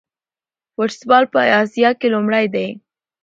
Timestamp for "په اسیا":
1.33-1.89